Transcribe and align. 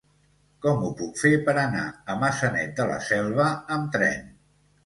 Com 0.65 0.79
ho 0.85 0.89
puc 1.01 1.19
fer 1.25 1.33
per 1.49 1.55
anar 1.65 1.83
a 2.13 2.17
Maçanet 2.23 2.73
de 2.81 2.89
la 2.93 2.99
Selva 3.11 3.47
amb 3.77 3.93
tren? 3.99 4.29